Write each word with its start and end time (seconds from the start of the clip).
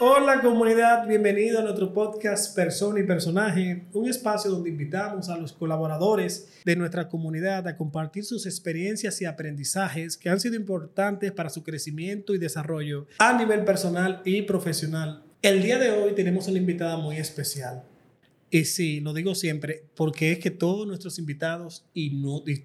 Hola 0.00 0.40
comunidad, 0.40 1.06
bienvenido 1.06 1.58
a 1.58 1.62
nuestro 1.62 1.92
podcast 1.92 2.54
Persona 2.54 3.00
y 3.00 3.02
Personaje, 3.02 3.86
un 3.92 4.08
espacio 4.08 4.50
donde 4.50 4.70
invitamos 4.70 5.28
a 5.28 5.36
los 5.36 5.52
colaboradores 5.52 6.48
de 6.64 6.76
nuestra 6.76 7.08
comunidad 7.08 7.66
a 7.68 7.76
compartir 7.76 8.24
sus 8.24 8.46
experiencias 8.46 9.20
y 9.20 9.26
aprendizajes 9.26 10.16
que 10.16 10.30
han 10.30 10.40
sido 10.40 10.54
importantes 10.54 11.32
para 11.32 11.50
su 11.50 11.62
crecimiento 11.64 12.34
y 12.34 12.38
desarrollo 12.38 13.06
a 13.18 13.36
nivel 13.36 13.64
personal 13.64 14.22
y 14.24 14.42
profesional. 14.42 15.24
El 15.42 15.62
día 15.62 15.78
de 15.78 15.90
hoy 15.90 16.14
tenemos 16.14 16.48
una 16.48 16.58
invitada 16.58 16.96
muy 16.96 17.16
especial. 17.16 17.84
Y 18.50 18.64
sí, 18.64 19.00
lo 19.00 19.12
digo 19.12 19.34
siempre, 19.34 19.84
porque 19.94 20.32
es 20.32 20.38
que 20.38 20.50
todos 20.50 20.86
nuestros 20.86 21.18
invitados 21.18 21.84
y, 21.92 22.10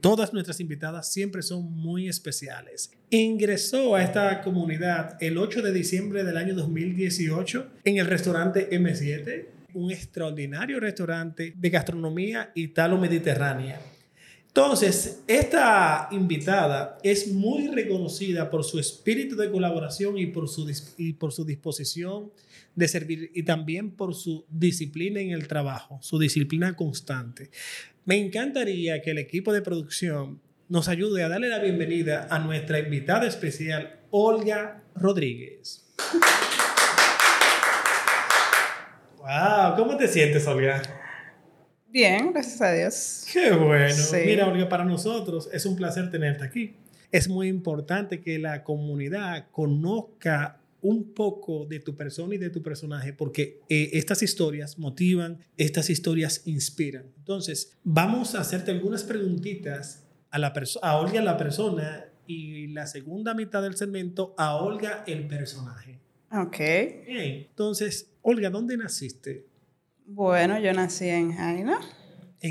todas 0.01 0.33
nuestras 0.33 0.59
invitadas 0.59 1.11
siempre 1.11 1.41
son 1.41 1.71
muy 1.73 2.07
especiales. 2.07 2.91
Ingresó 3.09 3.95
a 3.95 4.03
esta 4.03 4.41
comunidad 4.41 5.17
el 5.21 5.37
8 5.37 5.61
de 5.61 5.73
diciembre 5.73 6.23
del 6.23 6.37
año 6.37 6.55
2018 6.55 7.67
en 7.83 7.97
el 7.97 8.07
restaurante 8.07 8.69
M7, 8.71 9.45
un 9.73 9.91
extraordinario 9.91 10.79
restaurante 10.79 11.53
de 11.55 11.69
gastronomía 11.69 12.51
italo-mediterránea. 12.55 13.79
Entonces, 14.55 15.23
esta 15.27 16.09
invitada 16.11 16.99
es 17.01 17.27
muy 17.33 17.69
reconocida 17.69 18.51
por 18.51 18.63
su 18.63 18.77
espíritu 18.77 19.35
de 19.35 19.49
colaboración 19.49 20.15
y 20.19 20.27
por 20.27 20.47
su, 20.47 20.71
y 20.95 21.13
por 21.13 21.31
su 21.31 21.43
disposición 21.43 22.31
de 22.75 22.87
servir 22.87 23.31
y 23.33 23.41
también 23.41 23.89
por 23.89 24.13
su 24.13 24.45
disciplina 24.51 25.19
en 25.21 25.31
el 25.31 25.47
trabajo, 25.47 25.97
su 26.03 26.19
disciplina 26.19 26.75
constante. 26.75 27.49
Me 28.05 28.17
encantaría 28.23 29.01
que 29.01 29.09
el 29.09 29.17
equipo 29.17 29.51
de 29.53 29.63
producción 29.63 30.39
nos 30.69 30.87
ayude 30.87 31.23
a 31.23 31.29
darle 31.29 31.49
la 31.49 31.57
bienvenida 31.57 32.27
a 32.29 32.37
nuestra 32.37 32.77
invitada 32.77 33.25
especial, 33.25 34.01
Olga 34.11 34.83
Rodríguez. 34.93 35.83
Wow, 39.23 39.77
¿cómo 39.77 39.95
te 39.95 40.09
sientes, 40.09 40.45
Olga? 40.47 40.81
Bien, 41.93 42.33
gracias 42.33 42.59
a 42.59 42.73
Dios. 42.73 43.25
Qué 43.31 43.51
bueno. 43.51 43.95
Mira, 44.25 44.47
Olga, 44.47 44.67
para 44.67 44.83
nosotros 44.83 45.47
es 45.53 45.63
un 45.67 45.75
placer 45.75 46.09
tenerte 46.09 46.43
aquí. 46.43 46.75
Es 47.11 47.29
muy 47.29 47.47
importante 47.47 48.19
que 48.19 48.39
la 48.39 48.63
comunidad 48.63 49.45
conozca 49.51 50.59
un 50.81 51.13
poco 51.13 51.67
de 51.67 51.79
tu 51.79 51.95
persona 51.95 52.33
y 52.33 52.39
de 52.39 52.49
tu 52.49 52.63
personaje, 52.63 53.13
porque 53.13 53.61
eh, 53.69 53.91
estas 53.93 54.23
historias 54.23 54.79
motivan, 54.79 55.37
estas 55.55 55.91
historias 55.91 56.41
inspiran. 56.45 57.05
Entonces, 57.19 57.77
vamos 57.83 58.33
a 58.33 58.41
hacerte 58.41 58.71
algunas 58.71 59.03
preguntitas 59.03 60.03
a, 60.31 60.39
la 60.39 60.51
a 60.81 60.97
Olga, 60.97 61.21
la 61.21 61.37
persona, 61.37 62.05
y 62.25 62.67
la 62.67 62.87
segunda 62.87 63.33
mitad 63.33 63.61
del 63.61 63.75
segmento 63.75 64.33
a 64.37 64.55
Olga, 64.55 65.03
el 65.05 65.27
personaje. 65.27 65.99
Ok. 66.31 66.59
Entonces, 66.59 68.09
Olga, 68.23 68.49
¿dónde 68.49 68.77
naciste? 68.77 69.45
Bueno, 70.05 70.59
yo 70.59 70.73
nací 70.73 71.09
en 71.09 71.33
Jaina. 71.33 71.79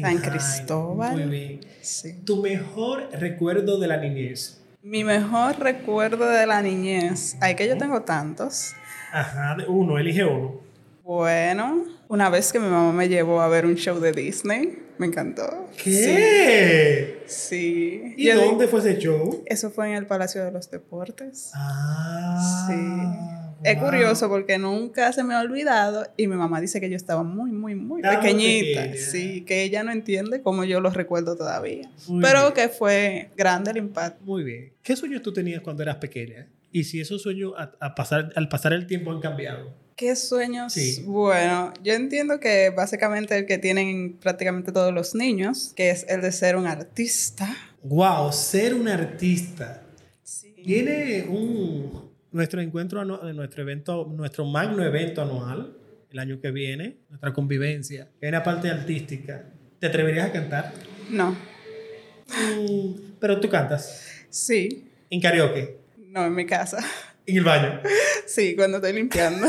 San 0.00 0.18
Cristóbal. 0.18 1.12
Muy 1.12 1.24
bien. 1.24 1.60
Sí. 1.82 2.14
Tu 2.24 2.40
mejor 2.40 3.08
recuerdo 3.12 3.78
de 3.78 3.86
la 3.86 3.98
niñez. 3.98 4.62
Mi 4.82 5.04
mejor 5.04 5.60
recuerdo 5.60 6.26
de 6.26 6.46
la 6.46 6.62
niñez. 6.62 7.36
Ay, 7.40 7.54
que 7.54 7.68
yo 7.68 7.76
tengo 7.76 8.02
tantos. 8.02 8.72
Ajá, 9.12 9.56
uno, 9.68 9.98
elige 9.98 10.24
uno. 10.24 10.60
Bueno, 11.04 11.84
una 12.08 12.30
vez 12.30 12.52
que 12.52 12.58
mi 12.58 12.68
mamá 12.68 12.92
me 12.92 13.08
llevó 13.08 13.42
a 13.42 13.48
ver 13.48 13.66
un 13.66 13.74
show 13.74 14.00
de 14.00 14.12
Disney, 14.12 14.78
me 14.98 15.06
encantó. 15.06 15.68
¿Qué? 15.82 17.24
Sí. 17.26 18.14
¿Y 18.16 18.30
dónde 18.30 18.68
fue 18.68 18.80
ese 18.80 18.98
show? 18.98 19.42
Eso 19.46 19.70
fue 19.70 19.88
en 19.90 19.96
el 19.96 20.06
Palacio 20.06 20.44
de 20.44 20.52
los 20.52 20.70
Deportes. 20.70 21.50
Ah. 21.54 22.66
Sí. 22.68 23.41
Es 23.64 23.78
curioso 23.78 24.28
porque 24.28 24.58
nunca 24.58 25.12
se 25.12 25.24
me 25.24 25.34
ha 25.34 25.40
olvidado 25.40 26.06
y 26.16 26.26
mi 26.26 26.36
mamá 26.36 26.60
dice 26.60 26.80
que 26.80 26.90
yo 26.90 26.96
estaba 26.96 27.22
muy, 27.22 27.50
muy, 27.50 27.74
muy 27.74 28.02
pequeñita. 28.02 28.94
Sí, 28.96 29.42
que 29.42 29.62
ella 29.62 29.82
no 29.82 29.92
entiende 29.92 30.42
cómo 30.42 30.64
yo 30.64 30.80
lo 30.80 30.90
recuerdo 30.90 31.36
todavía. 31.36 31.90
Pero 32.20 32.54
que 32.54 32.68
fue 32.68 33.30
grande 33.36 33.70
el 33.70 33.78
impacto. 33.78 34.24
Muy 34.24 34.44
bien. 34.44 34.72
¿Qué 34.82 34.96
sueños 34.96 35.22
tú 35.22 35.32
tenías 35.32 35.62
cuando 35.62 35.82
eras 35.82 35.96
pequeña? 35.96 36.48
Y 36.72 36.84
si 36.84 37.00
esos 37.00 37.22
sueños 37.22 37.52
a, 37.56 37.94
pasar, 37.94 38.32
al 38.34 38.48
pasar 38.48 38.72
el 38.72 38.86
tiempo 38.86 39.12
han 39.12 39.20
cambiado. 39.20 39.74
¿Qué 39.94 40.16
sueños? 40.16 40.72
Sí. 40.72 41.02
Bueno, 41.06 41.72
yo 41.82 41.92
entiendo 41.92 42.40
que 42.40 42.70
básicamente 42.70 43.36
el 43.36 43.46
que 43.46 43.58
tienen 43.58 44.14
prácticamente 44.14 44.72
todos 44.72 44.92
los 44.92 45.14
niños, 45.14 45.72
que 45.76 45.90
es 45.90 46.06
el 46.08 46.22
de 46.22 46.32
ser 46.32 46.56
un 46.56 46.66
artista. 46.66 47.54
¡Wow! 47.82 48.32
Ser 48.32 48.74
un 48.74 48.88
artista. 48.88 49.82
Sí. 50.22 50.54
Tiene 50.64 51.24
un, 51.28 52.11
nuestro 52.32 52.60
encuentro, 52.60 53.04
nuestro 53.04 53.62
evento, 53.62 54.10
nuestro 54.10 54.44
magno 54.46 54.82
evento 54.84 55.22
anual, 55.22 55.76
el 56.10 56.18
año 56.18 56.40
que 56.40 56.50
viene, 56.50 56.96
nuestra 57.08 57.32
convivencia, 57.32 58.08
que 58.20 58.28
una 58.28 58.42
parte 58.42 58.70
artística. 58.70 59.44
¿Te 59.78 59.86
atreverías 59.86 60.28
a 60.28 60.32
cantar? 60.32 60.72
No. 61.10 61.32
Mm, 61.32 62.94
pero 63.18 63.40
tú 63.40 63.48
cantas. 63.48 64.24
Sí. 64.30 64.88
¿En 65.10 65.20
karaoke? 65.20 65.78
No, 65.96 66.26
en 66.26 66.34
mi 66.34 66.46
casa. 66.46 66.78
¿En 67.26 67.36
el 67.36 67.44
baño? 67.44 67.80
Sí, 68.26 68.54
cuando 68.56 68.78
estoy 68.78 68.92
limpiando. 68.94 69.46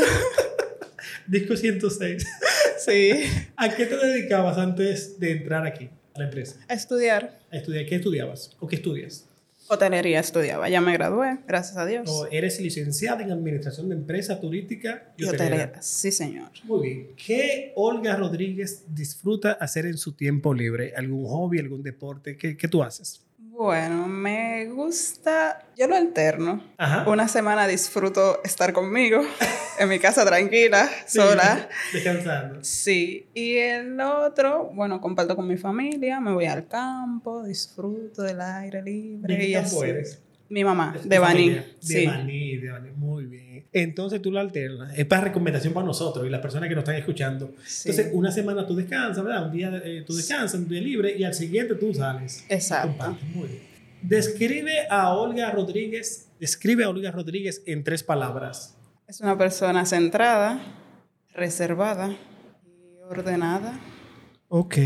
Disco 1.26 1.56
106. 1.56 2.26
Sí. 2.78 3.12
¿A 3.56 3.74
qué 3.74 3.86
te 3.86 3.96
dedicabas 3.96 4.58
antes 4.58 5.18
de 5.18 5.32
entrar 5.32 5.66
aquí, 5.66 5.88
a 6.14 6.18
la 6.18 6.24
empresa? 6.26 6.60
A 6.68 6.74
estudiar. 6.74 7.38
¿A 7.50 7.56
estudiar? 7.56 7.86
¿Qué 7.86 7.96
estudiabas? 7.96 8.56
¿O 8.60 8.66
qué 8.66 8.76
estudias? 8.76 9.28
Hotelería 9.68 10.20
estudiaba, 10.20 10.68
ya 10.68 10.80
me 10.80 10.92
gradué, 10.92 11.38
gracias 11.46 11.76
a 11.78 11.86
Dios. 11.86 12.10
Eres 12.30 12.60
licenciada 12.60 13.22
en 13.22 13.32
Administración 13.32 13.88
de 13.88 13.94
Empresa 13.94 14.38
Turística 14.40 15.14
y, 15.16 15.24
hotelera. 15.24 15.80
Sí, 15.80 16.12
señor. 16.12 16.50
Muy 16.64 16.82
bien. 16.82 17.08
¿Qué 17.16 17.72
Olga 17.74 18.14
Rodríguez 18.16 18.84
disfruta 18.88 19.52
hacer 19.52 19.86
en 19.86 19.96
su 19.96 20.12
tiempo 20.12 20.52
libre? 20.52 20.92
¿Algún 20.96 21.24
hobby, 21.26 21.58
algún 21.58 21.82
deporte? 21.82 22.36
¿Qué, 22.36 22.56
qué 22.56 22.68
tú 22.68 22.82
haces? 22.82 23.24
Bueno, 23.56 24.08
me 24.08 24.66
gusta, 24.66 25.64
yo 25.76 25.86
lo 25.86 25.94
alterno. 25.94 26.60
Una 27.06 27.28
semana 27.28 27.68
disfruto 27.68 28.42
estar 28.42 28.72
conmigo, 28.72 29.22
en 29.78 29.88
mi 29.88 30.00
casa 30.00 30.26
tranquila, 30.26 30.90
sola. 31.06 31.68
Descansando. 31.92 32.64
Sí, 32.64 33.28
y 33.32 33.54
el 33.54 34.00
otro, 34.00 34.72
bueno, 34.74 35.00
comparto 35.00 35.36
con 35.36 35.46
mi 35.46 35.56
familia, 35.56 36.18
me 36.18 36.32
voy 36.32 36.46
al 36.46 36.66
campo, 36.66 37.44
disfruto 37.44 38.22
del 38.22 38.40
aire 38.40 38.82
libre. 38.82 39.36
¿De 39.36 39.46
qué 39.46 39.52
campo 39.52 39.84
eres? 39.84 40.20
Mi 40.48 40.64
mamá, 40.64 40.96
de, 41.04 41.18
Baní. 41.20 41.50
De 41.80 42.06
Baní, 42.06 42.56
de 42.56 42.70
Baní, 42.70 42.90
muy 42.96 43.26
bien. 43.26 43.53
Entonces 43.74 44.22
tú 44.22 44.30
lo 44.30 44.38
alternas. 44.38 44.96
Es 44.96 45.04
para 45.04 45.22
recomendación 45.22 45.74
para 45.74 45.84
nosotros 45.84 46.24
y 46.24 46.30
las 46.30 46.40
personas 46.40 46.68
que 46.68 46.76
nos 46.76 46.82
están 46.82 46.94
escuchando. 46.94 47.46
Entonces, 47.56 48.10
una 48.12 48.30
semana 48.30 48.64
tú 48.64 48.76
descansas, 48.76 49.22
¿verdad? 49.24 49.46
Un 49.46 49.52
día 49.52 49.82
eh, 49.84 50.04
tú 50.06 50.14
descansas, 50.14 50.60
un 50.60 50.68
día 50.68 50.80
libre 50.80 51.16
y 51.18 51.24
al 51.24 51.34
siguiente 51.34 51.74
tú 51.74 51.92
sales. 51.92 52.44
Exacto. 52.48 53.18
Muy 53.34 53.48
bien. 53.48 53.62
Describe 54.00 54.86
a 54.88 55.12
Olga 55.12 55.50
Rodríguez, 55.50 56.28
describe 56.38 56.84
a 56.84 56.88
Olga 56.88 57.10
Rodríguez 57.10 57.62
en 57.66 57.82
tres 57.82 58.04
palabras. 58.04 58.76
Es 59.08 59.20
una 59.20 59.36
persona 59.36 59.84
centrada, 59.86 60.60
reservada 61.34 62.14
y 62.64 63.02
ordenada. 63.10 63.80
Ok. 64.48 64.76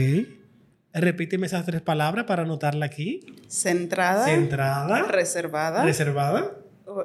Repíteme 0.95 1.47
esas 1.47 1.67
tres 1.67 1.83
palabras 1.83 2.25
para 2.25 2.45
anotarla 2.45 2.87
aquí. 2.87 3.21
Centrada. 3.49 4.25
Centrada. 4.25 5.03
Reservada. 5.03 5.85
Reservada. 5.85 6.55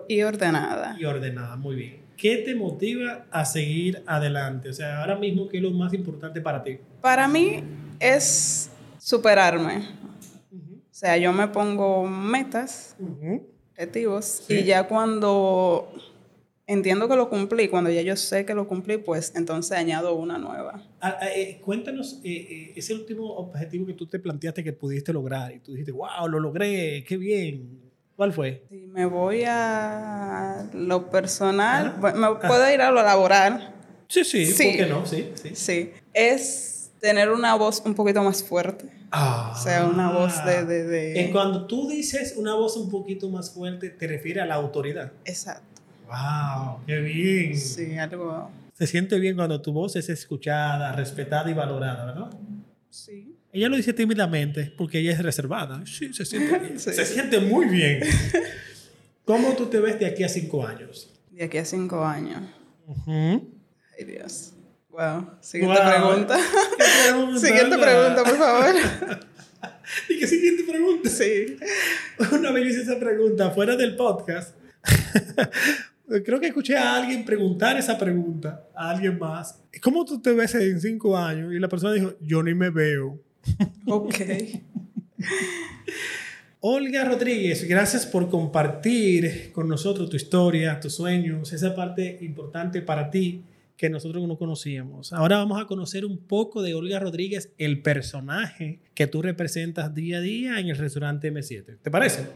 Y 0.08 0.22
ordenada. 0.24 0.96
Y 1.00 1.06
ordenada, 1.06 1.56
muy 1.56 1.76
bien. 1.76 1.98
¿Qué 2.18 2.38
te 2.38 2.56
motiva 2.56 3.26
a 3.32 3.44
seguir 3.46 4.04
adelante? 4.06 4.70
O 4.70 4.74
sea, 4.74 5.02
ahora 5.02 5.16
mismo, 5.16 5.48
¿qué 5.48 5.58
es 5.58 5.64
lo 5.64 5.72
más 5.72 5.94
importante 5.94 6.40
para 6.42 6.64
ti? 6.64 6.78
Para 7.02 7.28
mí 7.28 7.64
es 8.00 8.70
superarme. 8.98 9.88
O 10.52 10.96
sea, 10.96 11.18
yo 11.18 11.34
me 11.34 11.48
pongo 11.48 12.08
metas, 12.08 12.96
objetivos, 13.72 14.46
y 14.48 14.64
ya 14.64 14.88
cuando 14.88 15.92
entiendo 16.68 17.10
que 17.10 17.16
lo 17.16 17.30
cumplí, 17.30 17.68
cuando 17.68 17.90
ya 17.90 18.02
yo 18.02 18.16
sé 18.16 18.46
que 18.46 18.54
lo 18.54 18.68
cumplí, 18.68 18.98
pues 18.98 19.34
entonces 19.36 19.78
añado 19.78 20.16
una 20.16 20.38
nueva. 20.38 20.82
Ah, 21.02 21.18
ah, 21.20 21.28
eh, 21.36 21.60
cuéntanos 21.62 22.22
eh, 22.24 22.32
eh, 22.32 22.74
ese 22.76 22.94
último 22.94 23.26
objetivo 23.34 23.86
que 23.86 23.94
tú 23.94 24.08
te 24.08 24.20
planteaste 24.20 24.64
que 24.64 24.74
pudiste 24.74 25.12
lograr 25.12 25.52
y 25.54 25.60
tú 25.60 25.72
dijiste, 25.72 25.92
wow, 25.92 26.28
lo 26.30 26.40
logré, 26.40 27.04
qué 27.04 27.18
bien. 27.18 27.93
¿Cuál 28.16 28.32
fue? 28.32 28.64
Si 28.70 28.78
me 28.88 29.06
voy 29.06 29.44
a 29.48 30.66
lo 30.74 31.10
personal, 31.10 31.96
me 32.00 32.36
puedo 32.48 32.72
ir 32.72 32.82
a 32.82 32.92
lo 32.92 33.02
laboral. 33.02 33.74
Sí, 34.08 34.24
sí, 34.24 34.46
sí. 34.46 34.64
¿por 34.64 34.76
qué 34.78 34.86
no? 34.86 35.06
Sí, 35.06 35.32
sí. 35.34 35.56
Sí, 35.56 35.92
es 36.14 36.92
tener 37.00 37.32
una 37.32 37.56
voz 37.56 37.82
un 37.86 37.96
poquito 37.96 38.22
más 38.24 38.44
fuerte. 38.44 38.88
Ah. 39.12 39.54
O 39.56 39.62
sea, 39.62 39.86
una 39.86 40.12
voz 40.12 40.44
de, 40.46 40.66
de, 40.66 40.84
de... 40.86 41.32
cuando 41.32 41.66
tú 41.66 41.90
dices 41.90 42.36
una 42.38 42.56
voz 42.56 42.78
un 42.78 42.90
poquito 42.90 43.30
más 43.30 43.52
fuerte, 43.52 43.90
te 43.90 44.08
refiere 44.08 44.42
a 44.42 44.46
la 44.46 44.56
autoridad. 44.56 45.12
Exacto. 45.26 45.82
¡Wow! 46.08 46.80
¡Qué 46.86 47.00
bien! 47.00 47.58
Sí, 47.58 47.98
algo... 47.98 48.50
Se 48.74 48.88
siente 48.88 49.20
bien 49.20 49.36
cuando 49.36 49.62
tu 49.62 49.72
voz 49.72 49.96
es 49.96 50.10
escuchada, 50.10 50.92
respetada 50.94 51.50
y 51.50 51.54
valorada, 51.54 52.06
¿verdad? 52.06 52.30
Sí. 52.94 53.36
Ella 53.52 53.70
lo 53.70 53.76
dice 53.76 53.92
tímidamente 53.92 54.72
porque 54.78 55.00
ella 55.00 55.14
es 55.14 55.24
reservada. 55.24 55.84
Sí, 55.84 56.14
se 56.14 56.26
siente 56.26 56.60
bien. 56.60 56.80
Se 56.80 57.06
siente 57.06 57.40
muy 57.40 57.66
bien. 57.66 58.04
¿Cómo 59.26 59.56
tú 59.56 59.66
te 59.66 59.80
ves 59.80 60.00
de 60.00 60.06
aquí 60.06 60.24
a 60.24 60.30
cinco 60.30 60.64
años? 60.64 61.12
De 61.32 61.44
aquí 61.44 61.58
a 61.58 61.66
cinco 61.66 62.06
años. 62.06 62.44
Ay, 63.08 64.06
Dios. 64.06 64.54
Wow. 64.92 65.28
Siguiente 65.42 65.82
pregunta. 65.82 66.38
siguiente 67.40 67.78
pregunta, 67.80 68.24
por 68.24 68.38
favor. 68.38 68.76
¿Y 70.10 70.20
qué 70.20 70.28
siguiente 70.28 70.64
pregunta? 70.64 71.10
Sí. 71.10 71.58
Una 72.32 72.52
vez 72.52 72.68
hice 72.68 72.84
esa 72.84 73.00
pregunta 73.00 73.50
fuera 73.50 73.76
del 73.76 73.96
podcast. 73.96 74.56
Creo 76.08 76.40
que 76.40 76.48
escuché 76.48 76.78
a 76.78 76.96
alguien 76.98 77.24
preguntar 77.24 77.78
esa 77.78 77.98
pregunta 77.98 78.68
a 78.76 78.92
alguien 78.92 79.18
más. 79.18 79.62
¿Cómo 79.82 80.04
tú 80.04 80.22
te 80.22 80.34
ves 80.34 80.54
en 80.56 80.80
cinco 80.82 81.18
años? 81.18 81.54
Y 81.54 81.60
la 81.60 81.70
persona 81.70 81.94
dijo, 81.94 82.14
yo 82.22 82.44
ni 82.44 82.54
me 82.54 82.70
veo. 82.70 83.20
Ok. 83.88 84.16
Olga 86.60 87.04
Rodríguez, 87.04 87.68
gracias 87.68 88.06
por 88.06 88.30
compartir 88.30 89.52
con 89.52 89.68
nosotros 89.68 90.10
tu 90.10 90.16
historia, 90.16 90.80
tus 90.80 90.96
sueños, 90.96 91.52
esa 91.52 91.76
parte 91.76 92.20
importante 92.22 92.82
para 92.82 93.10
ti 93.10 93.44
que 93.76 93.90
nosotros 93.90 94.26
no 94.28 94.38
conocíamos. 94.38 95.12
Ahora 95.12 95.38
vamos 95.38 95.62
a 95.62 95.66
conocer 95.66 96.06
un 96.06 96.18
poco 96.18 96.62
de 96.62 96.74
Olga 96.74 97.00
Rodríguez, 97.00 97.52
el 97.58 97.82
personaje 97.82 98.80
que 98.94 99.08
tú 99.08 99.22
representas 99.22 99.94
día 99.94 100.20
a 100.20 100.22
día 100.22 100.60
en 100.60 100.70
el 100.70 100.78
restaurante 100.78 101.34
M7. 101.34 101.80
¿Te 101.82 101.92
parece? 101.92 102.28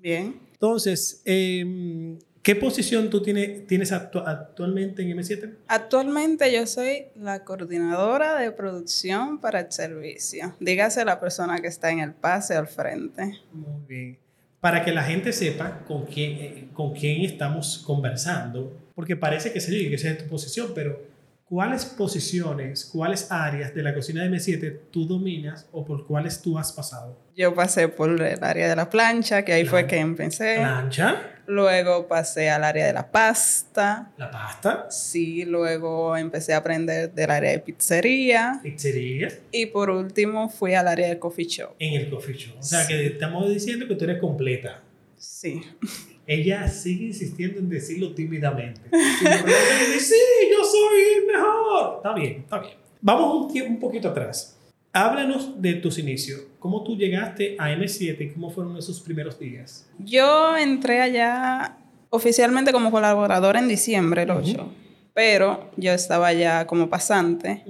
Bien. 0.00 0.36
Entonces, 0.52 1.20
eh, 1.26 2.16
¿Qué 2.44 2.54
posición 2.54 3.08
tú 3.08 3.22
tienes, 3.22 3.66
tienes 3.66 3.90
actualmente 3.90 5.00
en 5.00 5.16
M7? 5.16 5.54
Actualmente 5.66 6.52
yo 6.52 6.66
soy 6.66 7.06
la 7.16 7.42
coordinadora 7.42 8.38
de 8.38 8.52
producción 8.52 9.40
para 9.40 9.60
el 9.60 9.72
servicio. 9.72 10.54
Dígase 10.60 11.06
la 11.06 11.18
persona 11.18 11.62
que 11.62 11.68
está 11.68 11.90
en 11.90 12.00
el 12.00 12.12
pase 12.12 12.54
al 12.54 12.68
frente. 12.68 13.40
Muy 13.50 13.80
bien. 13.88 14.18
Para 14.60 14.84
que 14.84 14.92
la 14.92 15.04
gente 15.04 15.32
sepa 15.32 15.84
con 15.86 16.04
quién, 16.04 16.32
eh, 16.32 16.68
con 16.74 16.92
quién 16.92 17.22
estamos 17.22 17.78
conversando, 17.78 18.78
porque 18.94 19.16
parece 19.16 19.50
que, 19.50 19.62
sí, 19.62 19.88
que 19.88 19.94
esa 19.94 20.10
es 20.10 20.18
tu 20.18 20.26
posición, 20.26 20.72
pero 20.74 21.13
¿cuáles 21.54 21.84
posiciones, 21.84 22.84
cuáles 22.84 23.30
áreas 23.30 23.72
de 23.72 23.80
la 23.80 23.94
cocina 23.94 24.24
de 24.24 24.30
M7 24.30 24.80
tú 24.90 25.06
dominas 25.06 25.68
o 25.70 25.84
por 25.84 26.04
cuáles 26.04 26.42
tú 26.42 26.58
has 26.58 26.72
pasado? 26.72 27.16
Yo 27.36 27.54
pasé 27.54 27.86
por 27.86 28.20
el 28.20 28.42
área 28.42 28.68
de 28.68 28.74
la 28.74 28.90
plancha, 28.90 29.44
que 29.44 29.52
ahí 29.52 29.64
fue 29.64 29.86
que 29.86 29.98
empecé. 29.98 30.56
¿Plancha? 30.56 31.30
Luego 31.46 32.08
pasé 32.08 32.50
al 32.50 32.64
área 32.64 32.88
de 32.88 32.92
la 32.92 33.08
pasta. 33.08 34.10
¿La 34.16 34.32
pasta? 34.32 34.90
Sí, 34.90 35.44
luego 35.44 36.16
empecé 36.16 36.54
a 36.54 36.56
aprender 36.56 37.12
del 37.12 37.30
área 37.30 37.52
de 37.52 37.60
pizzería. 37.60 38.58
¿Pizzería? 38.60 39.28
Y 39.52 39.66
por 39.66 39.90
último 39.90 40.48
fui 40.48 40.74
al 40.74 40.88
área 40.88 41.06
de 41.06 41.20
coffee 41.20 41.46
shop. 41.46 41.76
En 41.78 41.94
el 41.94 42.10
coffee 42.10 42.34
shop. 42.34 42.58
O 42.58 42.62
sea, 42.64 42.84
que 42.84 43.06
estamos 43.06 43.48
diciendo 43.48 43.86
que 43.86 43.94
tú 43.94 44.02
eres 44.02 44.18
completa. 44.18 44.82
Sí. 45.16 45.62
Ella 46.26 46.68
sigue 46.68 47.06
insistiendo 47.06 47.58
en 47.58 47.68
decirlo 47.68 48.14
tímidamente. 48.14 48.80
sí, 48.90 50.14
yo 50.50 50.64
soy 50.64 51.00
el 51.18 51.26
mejor. 51.26 51.96
Está 51.96 52.14
bien, 52.14 52.32
está 52.40 52.58
bien. 52.60 52.74
Vamos 53.00 53.52
un, 53.52 53.62
un 53.62 53.78
poquito 53.78 54.08
atrás. 54.08 54.58
Háblanos 54.92 55.60
de 55.60 55.74
tus 55.74 55.98
inicios. 55.98 56.42
¿Cómo 56.58 56.82
tú 56.84 56.96
llegaste 56.96 57.56
a 57.58 57.70
M7 57.70 58.20
y 58.20 58.30
cómo 58.30 58.50
fueron 58.50 58.76
esos 58.76 59.00
primeros 59.00 59.38
días? 59.38 59.90
Yo 59.98 60.56
entré 60.56 61.00
allá 61.00 61.76
oficialmente 62.10 62.72
como 62.72 62.90
colaborador 62.90 63.56
en 63.56 63.68
diciembre, 63.68 64.22
el 64.22 64.30
8. 64.30 64.72
Pero 65.12 65.70
yo 65.76 65.92
estaba 65.92 66.32
ya 66.32 66.66
como 66.66 66.88
pasante 66.88 67.64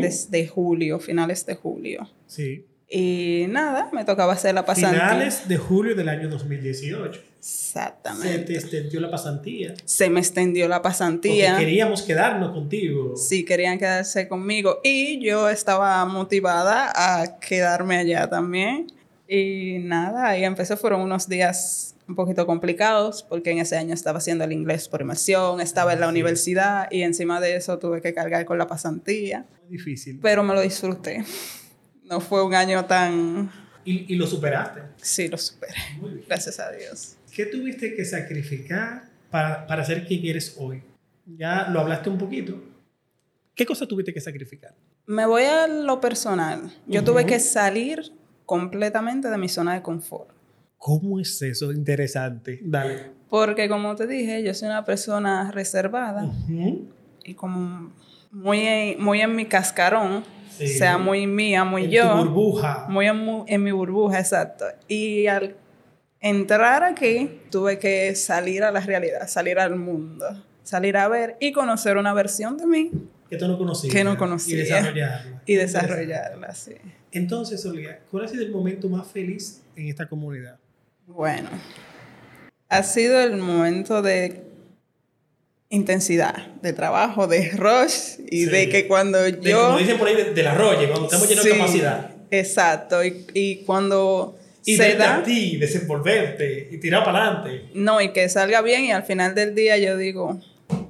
desde 0.00 0.46
julio, 0.48 0.98
finales 0.98 1.46
de 1.46 1.54
julio. 1.54 2.08
Sí. 2.26 2.66
Y 2.90 3.46
nada, 3.48 3.90
me 3.92 4.04
tocaba 4.04 4.32
hacer 4.32 4.54
la 4.54 4.64
pasantía. 4.64 5.00
Finales 5.08 5.48
de 5.48 5.56
julio 5.56 5.94
del 5.94 6.08
año 6.08 6.28
2018. 6.28 7.20
Exactamente. 7.44 8.38
Se 8.38 8.38
te 8.38 8.54
extendió 8.54 9.00
la 9.00 9.10
pasantía. 9.10 9.74
Se 9.84 10.08
me 10.08 10.20
extendió 10.20 10.66
la 10.66 10.80
pasantía. 10.80 11.50
Porque 11.50 11.66
queríamos 11.66 12.00
quedarnos 12.00 12.52
contigo. 12.52 13.18
Sí, 13.18 13.44
querían 13.44 13.78
quedarse 13.78 14.28
conmigo. 14.28 14.80
Y 14.82 15.22
yo 15.22 15.50
estaba 15.50 16.02
motivada 16.06 16.90
a 16.94 17.38
quedarme 17.40 17.98
allá 17.98 18.30
también. 18.30 18.86
Y 19.28 19.76
nada, 19.80 20.28
ahí 20.28 20.42
empecé. 20.42 20.74
Fueron 20.78 21.02
unos 21.02 21.28
días 21.28 21.96
un 22.08 22.14
poquito 22.14 22.46
complicados 22.46 23.22
porque 23.22 23.50
en 23.50 23.58
ese 23.58 23.76
año 23.76 23.92
estaba 23.92 24.18
haciendo 24.18 24.44
el 24.44 24.52
inglés 24.52 24.88
por 24.88 25.02
inmersión, 25.02 25.60
estaba 25.60 25.92
en 25.92 26.00
la 26.00 26.08
universidad 26.08 26.88
y 26.90 27.02
encima 27.02 27.40
de 27.40 27.56
eso 27.56 27.78
tuve 27.78 28.00
que 28.00 28.14
cargar 28.14 28.46
con 28.46 28.56
la 28.56 28.66
pasantía. 28.66 29.44
Muy 29.64 29.76
difícil. 29.76 30.18
Pero 30.22 30.42
me 30.44 30.54
lo 30.54 30.62
disfruté. 30.62 31.22
No 32.04 32.20
fue 32.20 32.42
un 32.42 32.54
año 32.54 32.86
tan... 32.86 33.52
¿Y, 33.84 34.14
y 34.14 34.16
lo 34.16 34.26
superaste? 34.26 34.80
Sí, 34.96 35.28
lo 35.28 35.36
superé. 35.36 35.74
Gracias 36.26 36.58
a 36.58 36.70
Dios. 36.70 37.16
¿Qué 37.34 37.46
tuviste 37.46 37.96
que 37.96 38.04
sacrificar 38.04 39.08
para, 39.28 39.66
para 39.66 39.84
ser 39.84 40.06
quien 40.06 40.24
eres 40.24 40.54
hoy? 40.56 40.82
Ya 41.26 41.68
lo 41.68 41.80
hablaste 41.80 42.08
un 42.08 42.16
poquito. 42.16 42.62
¿Qué 43.56 43.66
cosa 43.66 43.86
tuviste 43.86 44.14
que 44.14 44.20
sacrificar? 44.20 44.72
Me 45.06 45.26
voy 45.26 45.42
a 45.42 45.66
lo 45.66 46.00
personal. 46.00 46.72
Yo 46.86 47.02
tuve 47.02 47.26
que 47.26 47.40
salir 47.40 48.12
completamente 48.46 49.28
de 49.28 49.36
mi 49.36 49.48
zona 49.48 49.74
de 49.74 49.82
confort. 49.82 50.30
¿Cómo 50.78 51.18
es 51.18 51.42
eso? 51.42 51.72
Interesante. 51.72 52.60
Dale. 52.62 53.10
Porque 53.28 53.68
como 53.68 53.96
te 53.96 54.06
dije, 54.06 54.44
yo 54.44 54.54
soy 54.54 54.68
una 54.68 54.84
persona 54.84 55.50
reservada 55.50 56.30
y 57.24 57.34
como 57.34 57.92
muy, 58.30 58.96
muy 58.98 59.20
en 59.20 59.34
mi 59.34 59.46
cascarón, 59.46 60.22
sea 60.50 60.98
muy 60.98 61.26
mía, 61.26 61.64
muy 61.64 61.86
en 61.86 61.90
yo. 61.90 62.10
Tu 62.10 62.16
burbuja. 62.18 62.86
Muy 62.88 63.06
en, 63.08 63.44
en 63.48 63.62
mi 63.62 63.72
burbuja, 63.72 64.20
exacto. 64.20 64.66
Y 64.86 65.26
al 65.26 65.56
entrar 66.24 66.82
aquí, 66.82 67.38
tuve 67.50 67.78
que 67.78 68.14
salir 68.14 68.64
a 68.64 68.72
la 68.72 68.80
realidad, 68.80 69.28
salir 69.28 69.58
al 69.58 69.76
mundo, 69.76 70.24
salir 70.62 70.96
a 70.96 71.06
ver 71.06 71.36
y 71.38 71.52
conocer 71.52 71.98
una 71.98 72.14
versión 72.14 72.56
de 72.56 72.66
mí. 72.66 72.90
Que 73.28 73.36
tú 73.36 73.46
no 73.46 73.58
conocías. 73.58 73.92
Que 73.92 74.04
no 74.04 74.16
conocía. 74.16 74.56
Y 74.56 74.58
desarrollarla. 74.60 75.42
Y 75.44 75.54
desarrollarla, 75.54 76.54
sí. 76.54 76.72
Entonces, 77.12 77.64
Olga, 77.66 78.00
¿cuál 78.10 78.24
ha 78.24 78.28
sido 78.28 78.42
el 78.42 78.50
momento 78.50 78.88
más 78.88 79.06
feliz 79.06 79.60
en 79.76 79.88
esta 79.88 80.08
comunidad? 80.08 80.56
Bueno, 81.06 81.50
ha 82.70 82.82
sido 82.82 83.20
el 83.20 83.36
momento 83.36 84.00
de 84.00 84.44
intensidad, 85.68 86.54
de 86.62 86.72
trabajo, 86.72 87.26
de 87.26 87.50
rush 87.50 88.20
y 88.30 88.46
de 88.46 88.70
que 88.70 88.88
cuando 88.88 89.28
yo... 89.28 89.66
como 89.66 89.78
dicen 89.78 89.98
por 89.98 90.08
ahí, 90.08 90.32
de, 90.34 90.42
la 90.42 90.54
rolle, 90.54 90.88
cuando 90.88 91.04
estamos 91.04 91.28
llenos 91.28 91.44
de 91.44 91.50
capacidad. 91.50 92.10
Exacto, 92.30 93.04
y, 93.04 93.26
y 93.34 93.56
cuando 93.64 94.38
y 94.64 94.76
se 94.76 94.94
da... 94.94 95.16
a 95.16 95.22
ti, 95.22 95.56
desenvolverte 95.56 96.68
y 96.70 96.78
tirar 96.78 97.04
para 97.04 97.26
adelante. 97.26 97.68
No, 97.74 98.00
y 98.00 98.12
que 98.12 98.28
salga 98.28 98.62
bien 98.62 98.84
y 98.84 98.92
al 98.92 99.04
final 99.04 99.34
del 99.34 99.54
día 99.54 99.76
yo 99.78 99.96
digo, 99.96 100.40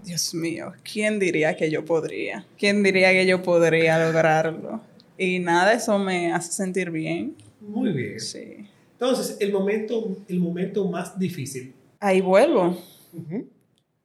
Dios 0.04 0.34
mío, 0.34 0.72
¿quién 0.90 1.18
diría 1.18 1.56
que 1.56 1.70
yo 1.70 1.84
podría? 1.84 2.46
¿Quién 2.58 2.82
diría 2.82 3.12
que 3.12 3.26
yo 3.26 3.42
podría 3.42 3.98
lograrlo? 4.04 4.80
Y 5.18 5.38
nada, 5.38 5.72
eso 5.72 5.98
me 5.98 6.32
hace 6.32 6.52
sentir 6.52 6.90
bien. 6.90 7.36
Muy 7.60 7.92
bien. 7.92 8.20
Sí. 8.20 8.68
Entonces, 8.92 9.36
el 9.40 9.52
momento, 9.52 10.18
el 10.28 10.40
momento 10.40 10.88
más 10.88 11.18
difícil. 11.18 11.74
Ahí 12.00 12.20
vuelvo. 12.20 12.76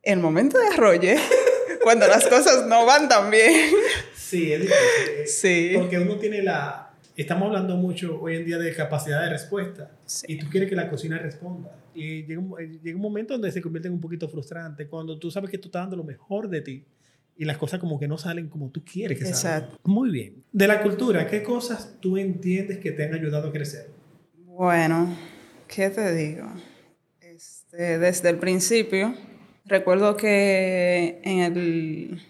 El 0.01 0.19
momento 0.19 0.57
de 0.57 0.67
arroyo, 0.67 1.11
cuando 1.83 2.07
las 2.07 2.27
cosas 2.27 2.65
no 2.67 2.85
van 2.85 3.09
tan 3.09 3.29
bien. 3.29 3.71
Sí, 4.15 4.53
es 4.53 4.61
difícil. 4.61 5.27
Sí. 5.27 5.71
Porque 5.75 5.99
uno 5.99 6.17
tiene 6.17 6.43
la, 6.43 6.88
estamos 7.21 7.47
hablando 7.47 7.75
mucho 7.75 8.19
hoy 8.21 8.37
en 8.37 8.45
día 8.45 8.57
de 8.57 8.73
capacidad 8.73 9.23
de 9.23 9.29
respuesta 9.29 9.91
y 10.27 10.37
tú 10.37 10.47
quieres 10.49 10.69
que 10.69 10.75
la 10.75 10.89
cocina 10.89 11.17
responda. 11.17 11.75
Y 11.93 12.23
llega 12.23 12.39
un, 12.39 12.59
eh, 12.59 12.79
llega 12.81 12.95
un, 12.95 13.01
momento 13.01 13.33
donde 13.33 13.51
se 13.51 13.61
convierte 13.61 13.87
en 13.87 13.95
un 13.95 14.01
poquito 14.01 14.29
frustrante 14.29 14.87
cuando 14.87 15.19
tú 15.19 15.29
sabes 15.29 15.49
que 15.49 15.57
tú 15.57 15.67
estás 15.67 15.83
dando 15.83 15.97
lo 15.97 16.03
mejor 16.03 16.47
de 16.49 16.61
ti 16.61 16.85
y 17.35 17.45
las 17.45 17.57
cosas 17.57 17.79
como 17.79 17.99
que 17.99 18.07
no 18.07 18.17
salen 18.17 18.49
como 18.49 18.69
tú 18.69 18.83
quieres 18.83 19.17
que 19.17 19.25
salgan. 19.25 19.63
Exacto. 19.63 19.89
Muy 19.89 20.11
bien. 20.11 20.43
De 20.51 20.67
la 20.67 20.81
cultura, 20.81 21.25
¿qué 21.27 21.41
cosas 21.41 21.95
tú 21.99 22.17
entiendes 22.17 22.79
que 22.79 22.91
te 22.91 23.05
han 23.05 23.13
ayudado 23.13 23.47
a 23.49 23.51
crecer? 23.51 23.89
Bueno, 24.45 25.15
¿qué 25.67 25.89
te 25.89 26.13
digo? 26.13 26.47
Este, 27.21 27.97
desde 27.97 28.29
el 28.29 28.37
principio, 28.39 29.15
recuerdo 29.65 30.17
que 30.17 31.21
en 31.23 31.39
el... 31.39 32.21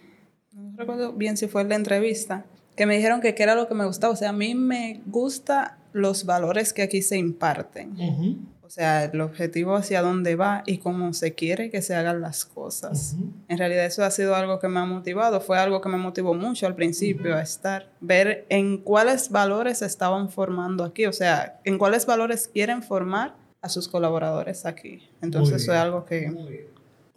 No 0.53 0.77
recuerdo 0.77 1.13
bien 1.13 1.38
si 1.38 1.48
fue 1.48 1.63
en 1.63 1.69
la 1.69 1.75
entrevista, 1.75 2.46
que 2.80 2.86
me 2.86 2.96
dijeron 2.96 3.20
que 3.20 3.36
qué 3.36 3.44
era 3.44 3.56
lo 3.56 3.68
que 3.68 3.76
me 3.76 3.86
gustaba. 3.86 4.14
O 4.14 4.16
sea, 4.16 4.30
a 4.30 4.32
mí 4.32 4.56
me 4.56 5.02
gusta 5.06 5.80
los 5.92 6.24
valores 6.24 6.72
que 6.72 6.82
aquí 6.82 7.02
se 7.02 7.18
imparten. 7.18 8.48
O 8.62 8.70
sea, 8.70 9.04
el 9.04 9.20
objetivo 9.20 9.76
hacia 9.76 10.02
dónde 10.02 10.38
va 10.38 10.64
y 10.66 10.78
cómo 10.78 11.12
se 11.12 11.36
quiere 11.36 11.70
que 11.70 11.82
se 11.82 11.94
hagan 11.94 12.22
las 12.22 12.46
cosas. 12.46 13.18
En 13.50 13.58
realidad 13.58 13.86
eso 13.86 14.06
ha 14.06 14.12
sido 14.12 14.34
algo 14.34 14.60
que 14.60 14.70
me 14.70 14.80
ha 14.80 14.86
motivado, 14.86 15.42
fue 15.42 15.60
algo 15.60 15.82
que 15.82 15.90
me 15.90 15.98
motivó 15.98 16.34
mucho 16.34 16.68
al 16.68 16.76
principio 16.76 17.36
a 17.36 17.42
estar, 17.42 17.92
ver 18.00 18.46
en 18.48 18.78
cuáles 18.78 19.30
valores 19.30 19.82
estaban 19.82 20.30
formando 20.30 20.86
aquí, 20.86 21.06
o 21.06 21.12
sea, 21.12 21.60
en 21.66 21.78
cuáles 21.80 22.06
valores 22.06 22.48
quieren 22.48 22.82
formar 22.82 23.36
a 23.62 23.68
sus 23.68 23.90
colaboradores 23.90 24.66
aquí. 24.66 25.10
Entonces 25.22 25.64
eso 25.64 25.74
es 25.74 25.80
algo 25.80 26.06
que... 26.06 26.66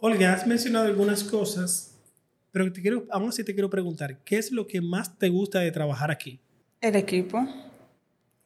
Olga, 0.01 0.33
has 0.33 0.45
mencionado 0.45 0.87
algunas 0.87 1.23
cosas 1.23 1.92
pero 2.53 2.71
te 2.71 2.83
quiero, 2.83 3.07
aún 3.09 3.29
así 3.29 3.43
te 3.43 3.51
quiero 3.51 3.69
preguntar, 3.69 4.19
¿qué 4.23 4.37
es 4.37 4.51
lo 4.51 4.67
que 4.67 4.79
más 4.79 5.17
te 5.17 5.27
gusta 5.27 5.59
de 5.59 5.71
trabajar 5.71 6.11
aquí? 6.11 6.39
El 6.79 6.95
equipo. 6.95 7.43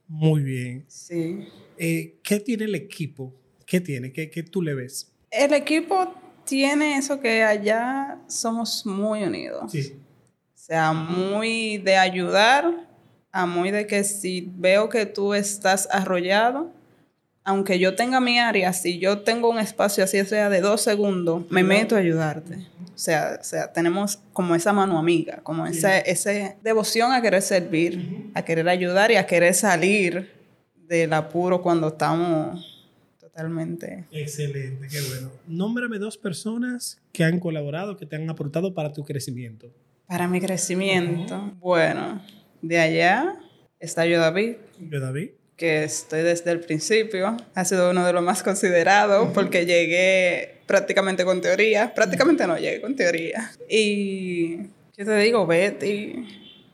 Muy 0.08 0.44
bien. 0.44 0.86
Sí. 0.88 1.46
Eh, 1.78 2.16
¿Qué 2.24 2.40
tiene 2.40 2.64
el 2.64 2.76
equipo? 2.76 3.36
¿Qué 3.66 3.82
tiene? 3.82 4.14
¿Qué, 4.14 4.30
¿Qué, 4.30 4.44
tú 4.44 4.62
le 4.62 4.74
ves? 4.74 5.12
El 5.30 5.54
equipo 5.54 6.16
tiene 6.46 6.98
eso 6.98 7.20
que 7.20 7.44
allá 7.44 8.18
somos 8.28 8.86
muy 8.86 9.24
unidos. 9.24 9.74
Sí. 9.74 9.92
O 9.94 10.58
sea, 10.58 10.94
muy 10.94 11.78
de 11.78 11.98
ayudar, 11.98 12.88
a 13.34 13.46
muy 13.46 13.72
de 13.72 13.88
que 13.88 14.06
si 14.06 14.50
veo 14.56 14.88
que 14.88 15.06
tú 15.06 15.34
estás 15.34 15.86
arrollado, 15.92 16.72
aunque 17.44 17.78
yo 17.78 17.94
tenga 17.96 18.22
mi 18.22 18.40
área, 18.40 18.72
si 18.72 19.00
yo 19.00 19.20
tengo 19.20 19.50
un 19.50 19.60
espacio 19.60 20.06
así 20.06 20.24
sea 20.24 20.50
de 20.50 20.62
dos 20.62 20.80
segundos, 20.80 21.44
me 21.50 21.64
meto 21.64 21.98
a 21.98 22.00
ayudarte. 22.00 22.68
O 22.98 23.00
sea, 23.00 23.38
o 23.40 23.44
sea, 23.44 23.72
tenemos 23.72 24.18
como 24.34 24.56
esa 24.56 24.74
mano 24.74 24.98
amiga, 24.98 25.40
como 25.44 25.68
esa, 25.68 26.00
esa 26.00 26.56
devoción 26.64 27.12
a 27.12 27.22
querer 27.22 27.44
servir, 27.44 28.32
a 28.34 28.44
querer 28.44 28.68
ayudar 28.68 29.12
y 29.12 29.18
a 29.18 29.28
querer 29.28 29.54
salir 29.54 30.32
del 30.88 31.14
apuro 31.14 31.62
cuando 31.62 31.90
estamos 31.90 32.90
totalmente. 33.20 34.06
Excelente, 34.12 34.88
qué 34.88 35.00
bueno. 35.10 35.32
Nómbrame 35.46 36.00
dos 36.00 36.18
personas 36.18 37.00
que 37.12 37.24
han 37.24 37.40
colaborado, 37.40 37.98
que 37.98 38.08
te 38.08 38.16
han 38.16 38.28
aportado 38.32 38.74
para 38.74 38.92
tu 38.94 39.06
crecimiento. 39.06 39.72
Para 40.08 40.28
mi 40.28 40.42
crecimiento, 40.42 41.54
bueno, 41.60 42.20
de 42.64 42.80
allá 42.80 43.36
está 43.80 44.08
yo 44.08 44.20
David. 44.20 44.56
Yo 44.80 45.00
David 45.00 45.30
que 45.56 45.84
estoy 45.84 46.22
desde 46.22 46.52
el 46.52 46.62
principio. 46.62 47.36
Ha 47.56 47.66
sido 47.66 47.90
uno 47.90 48.06
de 48.06 48.14
los 48.14 48.24
más 48.24 48.44
considerados 48.44 49.30
porque 49.34 49.66
llegué 49.66 50.57
prácticamente 50.68 51.26
con 51.26 51.42
teoría. 51.42 51.94
Prácticamente 51.94 52.46
no, 52.46 52.58
llegué 52.58 52.80
con 52.82 52.96
teoría. 52.96 53.52
Y, 53.68 54.58
¿qué 54.96 55.04
te 55.06 55.18
digo? 55.18 55.48
Betty, 55.48 56.28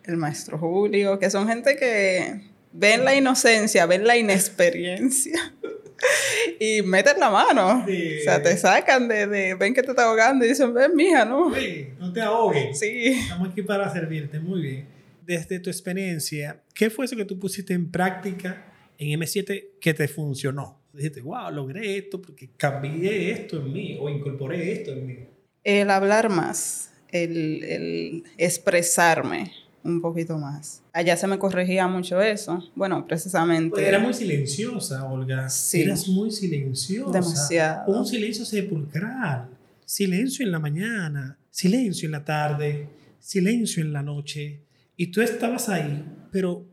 el 0.03 0.17
maestro 0.17 0.57
Julio, 0.57 1.17
que 1.19 1.29
son 1.29 1.47
gente 1.47 1.77
que 1.77 2.41
ven 2.73 3.05
la 3.05 3.15
inocencia, 3.15 3.85
ven 3.85 4.05
la 4.05 4.17
inexperiencia. 4.17 5.53
y 6.59 6.81
meten 6.81 7.19
la 7.19 7.29
mano. 7.29 7.85
O 7.85 8.23
sea, 8.23 8.41
te 8.41 8.57
sacan 8.57 9.07
de, 9.07 9.27
de, 9.27 9.55
ven 9.55 9.73
que 9.73 9.83
te 9.83 9.91
está 9.91 10.05
ahogando 10.05 10.45
y 10.45 10.49
dicen, 10.49 10.73
ven, 10.73 10.95
mija, 10.95 11.25
¿no? 11.25 11.53
Sí, 11.55 11.87
no 11.99 12.11
te 12.11 12.21
ahogues. 12.21 12.79
Sí. 12.79 13.07
Estamos 13.07 13.49
aquí 13.49 13.61
para 13.61 13.91
servirte. 13.91 14.39
Muy 14.39 14.61
bien. 14.61 14.85
Desde 15.25 15.59
tu 15.59 15.69
experiencia, 15.69 16.61
¿qué 16.73 16.89
fue 16.89 17.05
eso 17.05 17.15
que 17.15 17.25
tú 17.25 17.39
pusiste 17.39 17.73
en 17.73 17.89
práctica 17.89 18.65
en 18.97 19.19
M7 19.19 19.79
que 19.79 19.93
te 19.93 20.07
funcionó? 20.07 20.82
Dijiste, 20.93 21.21
wow, 21.21 21.51
logré 21.51 21.97
esto 21.97 22.21
porque 22.21 22.49
cambié 22.55 23.31
esto 23.31 23.57
en 23.57 23.73
mí 23.73 23.97
o 23.99 24.09
incorporé 24.09 24.71
esto 24.71 24.91
en 24.91 25.07
mí. 25.07 25.17
El 25.63 25.89
hablar 25.89 26.29
más, 26.29 26.91
el, 27.09 27.63
el 27.63 28.23
expresarme 28.37 29.51
un 29.83 30.01
poquito 30.01 30.37
más. 30.37 30.81
Allá 30.93 31.17
se 31.17 31.27
me 31.27 31.37
corregía 31.37 31.87
mucho 31.87 32.21
eso. 32.21 32.63
Bueno, 32.75 33.05
precisamente. 33.05 33.71
Pues 33.71 33.87
era 33.87 33.99
muy 33.99 34.13
silenciosa, 34.13 35.05
Olga. 35.05 35.49
Sí. 35.49 35.81
Eras 35.81 36.07
muy 36.07 36.31
silenciosa. 36.31 37.11
Demasiado. 37.11 37.91
Un 37.91 38.05
silencio 38.05 38.45
sepulcral. 38.45 39.49
Silencio 39.85 40.45
en 40.45 40.51
la 40.51 40.59
mañana, 40.59 41.37
silencio 41.49 42.05
en 42.05 42.13
la 42.13 42.23
tarde, 42.23 42.87
silencio 43.19 43.83
en 43.83 43.93
la 43.93 44.01
noche. 44.01 44.61
Y 44.95 45.07
tú 45.07 45.21
estabas 45.21 45.69
ahí, 45.69 46.05
pero 46.31 46.65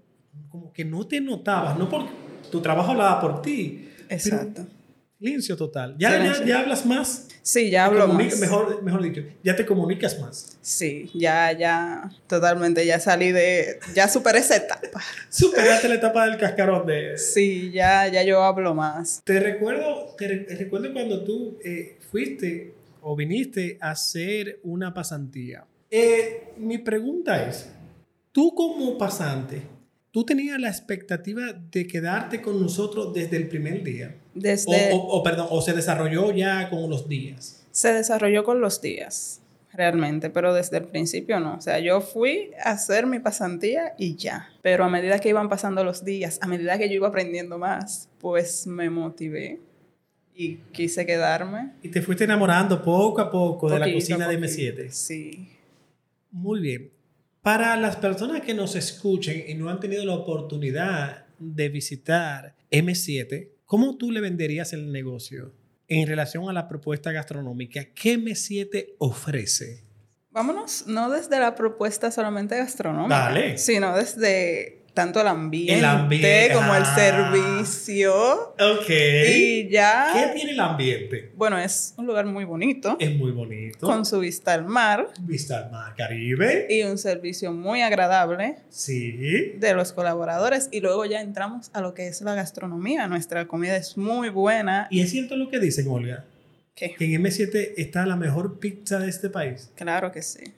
como 0.49 0.73
que 0.73 0.85
no 0.85 1.07
te 1.07 1.21
notabas, 1.21 1.79
no 1.79 1.89
porque 1.89 2.12
tu 2.50 2.61
trabajo 2.61 2.93
hablaba 2.93 3.21
por 3.21 3.43
ti. 3.43 3.89
Exacto. 4.11 4.67
Silencio 5.19 5.55
total. 5.57 5.97
¿Ya, 5.99 6.12
ya, 6.25 6.45
ya 6.47 6.61
hablas 6.61 6.87
más? 6.87 7.29
Sí, 7.43 7.69
ya 7.71 7.85
hablo 7.87 8.09
más. 8.09 8.38
Mejor, 8.38 8.83
mejor 8.83 9.02
dicho, 9.02 9.23
ya 9.45 9.55
te 9.55 9.67
comunicas 9.67 10.19
más. 10.19 10.59
Sí, 10.62 11.11
ya, 11.14 11.52
ya, 11.52 12.11
totalmente, 12.26 12.87
ya 12.87 12.99
salí 13.00 13.31
de, 13.31 13.81
ya 13.95 14.09
superé 14.09 14.38
esa 14.38 14.57
etapa. 14.57 15.02
Superaste 15.29 15.88
la 15.88 15.97
etapa 15.97 16.26
del 16.26 16.38
cascarón 16.38 16.87
de... 16.87 17.19
Sí, 17.19 17.71
ya, 17.71 18.09
ya 18.09 18.23
yo 18.23 18.43
hablo 18.43 18.75
más. 18.75 19.21
Te 19.25 19.40
recuerdo, 19.40 20.14
te 20.17 20.26
re- 20.29 20.47
recuerdo 20.57 20.90
cuando 20.95 21.23
tú 21.23 21.59
eh, 21.64 21.99
fuiste 22.11 22.73
o 23.02 23.14
viniste 23.14 23.76
a 23.81 23.90
hacer 23.90 24.61
una 24.62 24.95
pasantía. 24.95 25.64
Eh, 25.90 26.52
mi 26.57 26.79
pregunta 26.79 27.47
es, 27.47 27.69
tú 28.33 28.55
como 28.55 28.97
pasante, 28.97 29.61
¿tú 30.11 30.25
tenías 30.25 30.59
la 30.61 30.69
expectativa 30.69 31.52
de 31.71 31.87
quedarte 31.87 32.40
con 32.43 32.61
nosotros 32.61 33.12
desde 33.14 33.37
el 33.37 33.49
primer 33.49 33.83
día? 33.83 34.17
Desde, 34.35 34.93
o- 34.93 34.97
o, 34.97 35.23
perdón, 35.23 35.47
o 35.50 35.61
se 35.62 35.73
desarrolló 35.73 36.33
ya 36.33 36.69
con 36.71 36.88
los 36.90 37.09
días. 37.09 37.67
se 37.73 37.93
desarrolló 37.93 38.43
con 38.45 38.61
los 38.61 38.81
días, 38.83 39.40
realmente, 39.73 40.29
pero 40.31 40.52
desde 40.52 40.79
el 40.79 40.85
principio 40.85 41.38
no. 41.38 41.55
O 41.55 41.61
sea, 41.61 41.79
yo 41.79 42.00
fui 42.00 42.50
a 42.64 42.73
hacer 42.73 43.07
mi 43.07 43.21
pasantía 43.21 43.95
y 43.99 44.17
ya. 44.17 44.49
Pero 44.62 44.85
a 44.85 44.88
medida 44.88 45.19
que 45.21 45.29
iban 45.29 45.49
pasando 45.49 45.85
los 45.85 46.05
días, 46.05 46.38
a 46.43 46.47
medida 46.49 46.76
que 46.79 46.88
yo 46.88 46.95
iba 46.97 47.09
aprendiendo 47.09 47.59
más, 47.59 48.09
pues 48.19 48.67
me 48.67 48.90
motivé 48.90 49.61
y 50.35 50.57
quise 50.73 51.07
quedarme. 51.07 51.73
Y 51.83 51.88
te 51.90 52.02
fuiste 52.02 52.25
enamorando 52.25 52.83
poco 52.83 53.21
a 53.21 53.31
poco 53.31 53.71
de 53.71 53.79
la 53.79 53.93
cocina 53.93 54.26
de 54.29 54.37
poquito. 54.38 54.52
M7. 54.61 54.90
Sí. 54.90 55.49
Muy 56.33 56.61
bien. 56.61 56.90
Para 57.42 57.75
las 57.76 57.97
personas 57.97 58.42
que 58.42 58.52
nos 58.52 58.76
escuchen 58.76 59.44
y 59.49 59.54
no 59.54 59.70
han 59.70 59.80
tenido 59.80 60.04
la 60.04 60.12
oportunidad 60.12 61.25
de 61.38 61.70
visitar 61.70 62.54
M7, 62.70 63.49
¿cómo 63.64 63.97
tú 63.97 64.11
le 64.11 64.20
venderías 64.20 64.75
el 64.75 64.92
negocio 64.92 65.54
en 65.88 66.06
relación 66.06 66.50
a 66.50 66.52
la 66.52 66.68
propuesta 66.68 67.12
gastronómica? 67.12 67.87
¿Qué 67.94 68.18
M7 68.18 68.94
ofrece? 68.99 69.85
Vámonos, 70.30 70.87
no 70.87 71.11
desde 71.11 71.40
la 71.40 71.54
propuesta 71.54 72.11
solamente 72.11 72.56
gastronómica, 72.56 73.18
Dale. 73.18 73.56
sino 73.59 73.97
desde 73.97 74.79
tanto 75.00 75.21
el 75.21 75.26
ambiente, 75.26 75.78
El 75.78 75.85
ambiente, 75.85 76.50
como 76.54 76.75
el 76.75 76.83
ah. 76.85 76.95
servicio. 76.95 78.14
Ok. 78.59 78.90
Y 79.35 79.69
ya, 79.69 80.11
¿Qué 80.12 80.35
tiene 80.37 80.52
el 80.52 80.61
ambiente? 80.61 81.33
bueno, 81.37 81.59
es 81.59 81.95
un 81.97 82.07
lugar 82.07 82.26
muy 82.26 82.45
bonito, 82.45 82.97
Es 83.00 83.14
muy 83.16 83.30
bonito. 83.33 83.87
con 83.87 84.04
su 84.04 84.21
vista 84.21 84.52
al 84.54 84.64
mar 84.66 85.09
Vista 85.21 85.59
al 85.59 85.71
mar 85.71 85.95
Caribe. 85.97 86.66
y 86.69 86.83
un 86.83 86.99
servicio 86.99 87.52
muy 87.52 87.83
agradable 87.83 88.57
Sí. 88.69 89.12
de 89.59 89.75
los 89.75 89.92
colaboradores. 89.92 90.69
Y 90.73 90.80
luego 90.80 91.04
ya 91.04 91.21
entramos 91.21 91.71
a 91.73 91.80
lo 91.80 91.95
que 91.95 92.07
es 92.09 92.21
la 92.23 92.35
gastronomía. 92.35 93.07
Nuestra 93.07 93.47
comida 93.47 93.76
es 93.76 93.97
muy 93.97 94.28
buena. 94.28 94.87
Y 94.90 95.00
es 95.00 95.11
cierto 95.11 95.37
lo 95.37 95.49
que 95.49 95.59
dicen, 95.59 95.87
Olga, 95.88 96.25
¿Qué? 96.75 96.95
que 96.95 97.04
en 97.04 97.23
M7 97.23 97.75
está 97.76 98.07
la 98.07 98.16
mejor 98.16 98.59
pizza 98.59 98.99
de 98.99 99.09
este 99.09 99.30
país. 99.30 99.71
Claro 99.75 100.12
que 100.12 100.23
sí. 100.23 100.52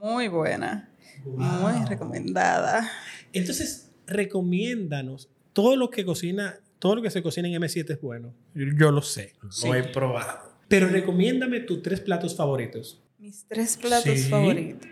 Muy 0.00 0.28
buena. 0.28 0.88
Wow. 1.24 1.38
Muy 1.70 1.84
recomendada. 1.88 2.90
Entonces, 3.32 3.90
recomiéndanos 4.06 5.28
todo 5.52 5.76
lo 5.76 5.90
que 5.90 6.04
cocina, 6.04 6.58
todo 6.78 6.96
lo 6.96 7.02
que 7.02 7.10
se 7.10 7.22
cocina 7.22 7.48
en 7.48 7.54
M7 7.62 7.90
es 7.90 8.00
bueno. 8.00 8.34
Yo, 8.54 8.66
yo 8.76 8.90
lo 8.90 9.02
sé, 9.02 9.32
Sí. 9.50 9.68
lo 9.68 9.74
he 9.74 9.82
probado. 9.84 10.52
Pero 10.68 10.88
recomiéndame 10.88 11.60
tus 11.60 11.82
tres 11.82 12.00
platos 12.00 12.34
favoritos. 12.36 13.02
Mis 13.18 13.44
tres 13.46 13.76
platos 13.76 14.18
Sí. 14.18 14.28
favoritos. 14.30 14.88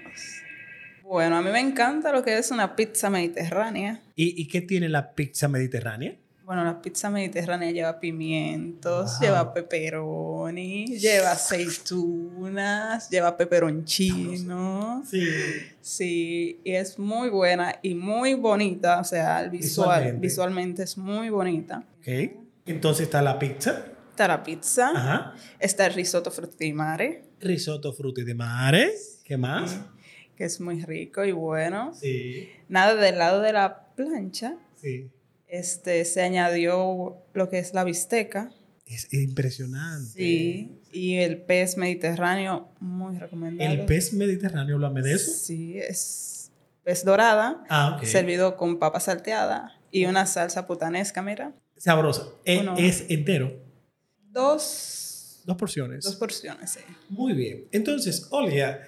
Bueno, 1.02 1.36
a 1.38 1.42
mí 1.42 1.50
me 1.50 1.58
encanta 1.58 2.12
lo 2.12 2.22
que 2.22 2.38
es 2.38 2.50
una 2.52 2.76
pizza 2.76 3.10
mediterránea. 3.10 4.00
¿Y, 4.14 4.40
y 4.40 4.46
qué 4.46 4.60
tiene 4.60 4.88
la 4.88 5.12
pizza 5.14 5.48
mediterránea? 5.48 6.14
Bueno, 6.50 6.64
la 6.64 6.82
pizza 6.82 7.10
mediterránea 7.10 7.70
lleva 7.70 8.00
pimientos, 8.00 9.12
Wow. 9.12 9.20
lleva 9.20 9.54
pepperoni, 9.54 10.98
lleva 10.98 11.30
aceitunas, 11.30 13.08
lleva 13.08 13.36
peperoncino. 13.36 15.04
Sí. 15.08 15.22
Sí, 15.80 16.60
y 16.64 16.72
es 16.72 16.98
muy 16.98 17.28
buena 17.30 17.76
y 17.82 17.94
muy 17.94 18.34
bonita. 18.34 18.98
O 18.98 19.04
sea, 19.04 19.42
el 19.44 19.50
visual, 19.50 19.60
Visualmente. 19.90 20.20
visualmente 20.20 20.82
es 20.82 20.98
muy 20.98 21.30
bonita. 21.30 21.84
Ok. 22.00 22.08
Entonces 22.66 23.04
está 23.04 23.22
la 23.22 23.38
pizza. 23.38 23.84
Está 24.10 24.26
la 24.26 24.42
pizza, 24.42 24.90
Ajá. 24.92 25.34
está 25.60 25.86
el 25.86 25.94
risotto 25.94 26.32
frutti 26.32 26.64
di 26.64 26.72
mare, 26.72 27.22
Risotto 27.40 27.92
frutti 27.92 28.24
de 28.24 28.34
mare. 28.34 28.90
¿Qué 29.22 29.36
más? 29.36 29.78
que 30.36 30.46
es 30.46 30.60
muy 30.60 30.82
rico 30.84 31.22
y 31.24 31.30
bueno. 31.32 31.92
Sí. 31.94 32.48
Nada 32.68 32.96
del 32.96 33.18
lado 33.18 33.40
de 33.40 33.52
la 33.52 33.86
plancha, 33.94 34.56
Sí. 34.74 35.08
Este, 35.50 36.04
se 36.04 36.22
añadió 36.22 37.16
lo 37.34 37.48
que 37.48 37.58
es 37.58 37.74
la 37.74 37.84
bisteca. 37.84 38.52
Es 38.86 39.12
impresionante. 39.12 40.10
Sí. 40.16 40.76
Y 40.92 41.16
el 41.16 41.42
pez 41.42 41.76
mediterráneo, 41.76 42.68
muy 42.80 43.16
recomendable. 43.18 43.80
El 43.80 43.86
pez 43.86 44.12
mediterráneo, 44.12 44.74
háblame 44.76 45.02
de 45.02 45.12
eso. 45.14 45.30
Sí, 45.32 45.78
es 45.78 46.50
pez 46.82 47.04
dorada, 47.04 47.62
Ah, 47.68 47.96
ok. 47.98 48.04
servido 48.06 48.56
con 48.56 48.78
papa 48.78 48.98
salteada 49.00 49.78
y 49.92 50.06
una 50.06 50.26
salsa 50.26 50.66
putanesca, 50.66 51.22
mira. 51.22 51.52
Sabroso. 51.76 52.40
E- 52.44 52.58
Uno. 52.58 52.74
Es 52.76 53.04
entero. 53.08 53.52
Dos, 54.32 55.42
Dos 55.44 55.56
porciones. 55.56 56.04
dos 56.04 56.16
porciones, 56.16 56.70
sí. 56.70 56.80
Muy 57.08 57.32
bien. 57.32 57.64
Entonces, 57.72 58.26
Olga, 58.30 58.80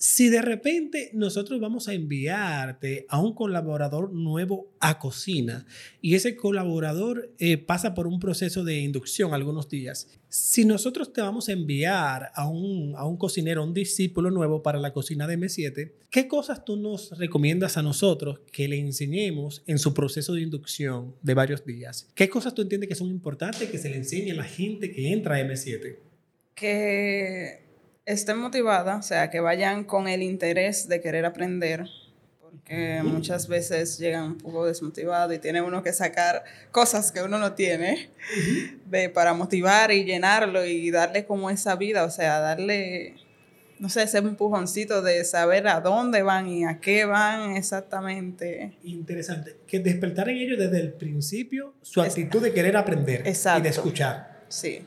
si 0.00 0.28
de 0.28 0.40
repente 0.42 1.10
nosotros 1.12 1.58
vamos 1.58 1.88
a 1.88 1.92
enviarte 1.92 3.04
a 3.08 3.20
un 3.20 3.34
colaborador 3.34 4.12
nuevo 4.12 4.70
a 4.78 5.00
cocina 5.00 5.66
y 6.00 6.14
ese 6.14 6.36
colaborador 6.36 7.34
eh, 7.38 7.58
pasa 7.58 7.94
por 7.94 8.06
un 8.06 8.20
proceso 8.20 8.62
de 8.62 8.78
inducción 8.78 9.34
algunos 9.34 9.68
días, 9.68 10.06
si 10.28 10.64
nosotros 10.64 11.12
te 11.12 11.20
vamos 11.20 11.48
a 11.48 11.52
enviar 11.52 12.30
a 12.36 12.48
un, 12.48 12.94
a 12.96 13.04
un 13.06 13.16
cocinero, 13.16 13.64
un 13.64 13.74
discípulo 13.74 14.30
nuevo 14.30 14.62
para 14.62 14.78
la 14.78 14.92
cocina 14.92 15.26
de 15.26 15.36
M7, 15.36 15.92
¿qué 16.10 16.28
cosas 16.28 16.64
tú 16.64 16.76
nos 16.76 17.18
recomiendas 17.18 17.76
a 17.76 17.82
nosotros 17.82 18.38
que 18.52 18.68
le 18.68 18.78
enseñemos 18.78 19.64
en 19.66 19.80
su 19.80 19.94
proceso 19.94 20.32
de 20.32 20.42
inducción 20.42 21.16
de 21.22 21.34
varios 21.34 21.66
días? 21.66 22.08
¿Qué 22.14 22.28
cosas 22.28 22.54
tú 22.54 22.62
entiendes 22.62 22.88
que 22.88 22.94
son 22.94 23.08
importantes 23.08 23.68
que 23.68 23.78
se 23.78 23.90
le 23.90 23.96
enseñe 23.96 24.30
a 24.30 24.36
la 24.36 24.44
gente 24.44 24.92
que 24.92 25.12
entra 25.12 25.34
a 25.34 25.40
M7? 25.40 25.96
Que 26.54 27.67
estén 28.08 28.38
motivadas, 28.38 29.04
o 29.04 29.06
sea, 29.06 29.28
que 29.28 29.38
vayan 29.38 29.84
con 29.84 30.08
el 30.08 30.22
interés 30.22 30.88
de 30.88 31.00
querer 31.00 31.26
aprender, 31.26 31.86
porque 32.40 33.02
muchas 33.04 33.48
veces 33.48 33.98
llegan 33.98 34.24
un 34.24 34.38
poco 34.38 34.64
desmotivados 34.64 35.36
y 35.36 35.38
tiene 35.38 35.60
uno 35.60 35.82
que 35.82 35.92
sacar 35.92 36.42
cosas 36.72 37.12
que 37.12 37.22
uno 37.22 37.38
no 37.38 37.52
tiene 37.52 38.08
de, 38.86 39.10
para 39.10 39.34
motivar 39.34 39.92
y 39.92 40.04
llenarlo 40.04 40.64
y 40.64 40.90
darle 40.90 41.26
como 41.26 41.50
esa 41.50 41.76
vida, 41.76 42.04
o 42.04 42.10
sea, 42.10 42.40
darle, 42.40 43.16
no 43.78 43.90
sé, 43.90 44.04
ese 44.04 44.18
empujoncito 44.18 45.02
de 45.02 45.22
saber 45.24 45.68
a 45.68 45.80
dónde 45.82 46.22
van 46.22 46.48
y 46.48 46.64
a 46.64 46.80
qué 46.80 47.04
van 47.04 47.56
exactamente. 47.56 48.78
Interesante, 48.84 49.56
que 49.66 49.80
despertar 49.80 50.30
en 50.30 50.38
ellos 50.38 50.58
desde 50.58 50.80
el 50.80 50.94
principio 50.94 51.74
su 51.82 52.00
actitud 52.00 52.42
de 52.42 52.54
querer 52.54 52.78
aprender 52.78 53.22
y 53.26 53.60
de 53.62 53.68
escuchar. 53.68 54.44
Sí. 54.48 54.80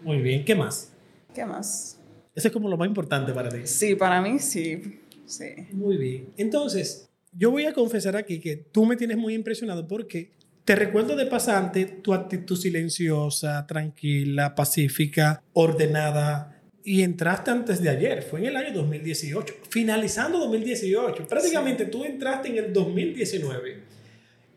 Muy 0.00 0.22
bien, 0.22 0.42
¿qué 0.46 0.54
más? 0.54 0.88
¿Qué 1.34 1.44
más? 1.44 1.98
Eso 2.34 2.48
es 2.48 2.52
como 2.52 2.68
lo 2.68 2.76
más 2.76 2.88
importante 2.88 3.32
para 3.32 3.48
ti. 3.48 3.60
Sí, 3.64 3.94
para 3.94 4.20
mí 4.20 4.38
sí. 4.38 5.00
Sí. 5.26 5.54
Muy 5.72 5.96
bien. 5.96 6.28
Entonces, 6.36 7.08
yo 7.32 7.50
voy 7.50 7.64
a 7.64 7.72
confesar 7.72 8.16
aquí 8.16 8.40
que 8.40 8.56
tú 8.56 8.84
me 8.84 8.96
tienes 8.96 9.16
muy 9.16 9.34
impresionado 9.34 9.86
porque 9.86 10.30
te 10.64 10.76
recuerdo 10.76 11.16
de 11.16 11.26
pasante 11.26 11.84
tu 11.86 12.14
actitud 12.14 12.56
silenciosa, 12.56 13.66
tranquila, 13.66 14.54
pacífica, 14.54 15.42
ordenada. 15.52 16.60
Y 16.84 17.02
entraste 17.02 17.50
antes 17.50 17.80
de 17.80 17.88
ayer, 17.88 18.22
fue 18.22 18.40
en 18.40 18.46
el 18.46 18.56
año 18.56 18.72
2018, 18.74 19.54
finalizando 19.68 20.38
2018. 20.38 21.28
Prácticamente 21.28 21.86
tú 21.86 22.04
entraste 22.04 22.48
en 22.48 22.58
el 22.64 22.72
2019. 22.72 23.82